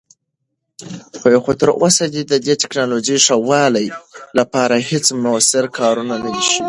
خو 1.43 1.51
تراوسه 1.61 2.03
د 2.31 2.33
دې 2.45 2.53
تکنالوژۍ 2.63 3.17
ښه 3.25 3.35
والي 3.49 3.87
لپاره 4.37 4.75
هیڅ 4.89 5.05
مؤثر 5.23 5.65
کار 5.77 5.95
نه 6.09 6.17
دی 6.23 6.33
شوی. 6.47 6.55